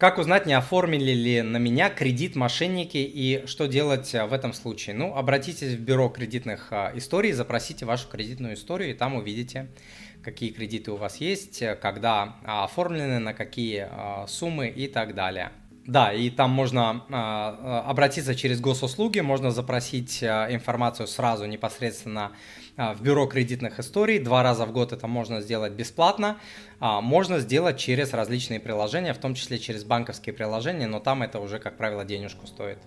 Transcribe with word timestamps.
Как 0.00 0.16
узнать, 0.16 0.46
не 0.46 0.54
оформили 0.54 1.12
ли 1.12 1.42
на 1.42 1.58
меня 1.58 1.90
кредит 1.90 2.34
мошенники 2.34 2.96
и 2.96 3.44
что 3.46 3.66
делать 3.66 4.10
в 4.10 4.32
этом 4.32 4.54
случае? 4.54 4.96
Ну, 4.96 5.14
обратитесь 5.14 5.74
в 5.74 5.80
бюро 5.80 6.08
кредитных 6.08 6.72
историй, 6.94 7.32
запросите 7.32 7.84
вашу 7.84 8.08
кредитную 8.08 8.54
историю, 8.54 8.92
и 8.92 8.94
там 8.94 9.14
увидите, 9.14 9.68
какие 10.24 10.52
кредиты 10.52 10.90
у 10.92 10.96
вас 10.96 11.18
есть, 11.18 11.62
когда 11.82 12.36
оформлены, 12.46 13.18
на 13.18 13.34
какие 13.34 13.90
суммы 14.26 14.68
и 14.68 14.88
так 14.88 15.14
далее. 15.14 15.52
Да, 15.86 16.12
и 16.12 16.28
там 16.28 16.50
можно 16.50 17.04
э, 17.08 17.14
обратиться 17.14 18.34
через 18.34 18.60
госуслуги, 18.60 19.20
можно 19.20 19.50
запросить 19.50 20.22
э, 20.22 20.26
информацию 20.50 21.06
сразу 21.06 21.46
непосредственно 21.46 22.32
э, 22.76 22.92
в 22.92 23.02
бюро 23.02 23.26
кредитных 23.26 23.80
историй. 23.80 24.18
Два 24.18 24.42
раза 24.42 24.66
в 24.66 24.72
год 24.72 24.92
это 24.92 25.06
можно 25.06 25.40
сделать 25.40 25.72
бесплатно. 25.72 26.36
Э, 26.80 27.00
можно 27.00 27.38
сделать 27.40 27.78
через 27.78 28.12
различные 28.12 28.60
приложения, 28.60 29.14
в 29.14 29.18
том 29.18 29.34
числе 29.34 29.58
через 29.58 29.84
банковские 29.84 30.34
приложения, 30.34 30.86
но 30.86 31.00
там 31.00 31.22
это 31.22 31.40
уже, 31.40 31.58
как 31.58 31.78
правило, 31.78 32.04
денежку 32.04 32.46
стоит. 32.46 32.78